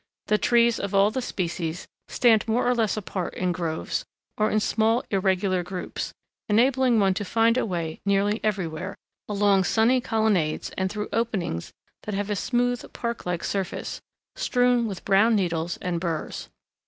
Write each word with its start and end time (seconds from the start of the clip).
The 0.25 0.39
trees 0.39 0.79
of 0.79 0.95
all 0.95 1.11
the 1.11 1.21
species 1.21 1.87
stand 2.07 2.47
more 2.47 2.67
or 2.67 2.73
less 2.73 2.97
apart 2.97 3.35
in 3.35 3.51
groves, 3.51 4.03
or 4.35 4.49
in 4.49 4.59
small, 4.59 5.03
irregular 5.11 5.61
groups, 5.61 6.11
enabling 6.49 6.99
one 6.99 7.13
to 7.13 7.23
find 7.23 7.55
a 7.55 7.67
way 7.67 8.01
nearly 8.03 8.39
everywhere, 8.43 8.95
along 9.29 9.63
sunny 9.63 10.01
colonnades 10.01 10.71
and 10.71 10.91
through 10.91 11.09
openings 11.13 11.71
that 12.01 12.15
have 12.15 12.31
a 12.31 12.35
smooth, 12.35 12.91
park 12.93 13.27
like 13.27 13.43
surface, 13.43 14.01
strewn 14.35 14.87
with 14.87 15.05
brown 15.05 15.35
needles 15.35 15.77
and 15.83 15.99
burs. 15.99 16.49